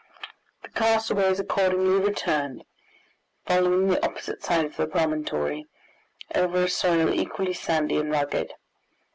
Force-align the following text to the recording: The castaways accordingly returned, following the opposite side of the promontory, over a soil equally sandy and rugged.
The 0.63 0.69
castaways 0.69 1.39
accordingly 1.39 2.03
returned, 2.03 2.65
following 3.45 3.87
the 3.89 4.03
opposite 4.03 4.43
side 4.43 4.65
of 4.65 4.75
the 4.75 4.87
promontory, 4.87 5.67
over 6.33 6.63
a 6.63 6.69
soil 6.69 7.11
equally 7.13 7.53
sandy 7.53 7.97
and 7.99 8.09
rugged. 8.09 8.51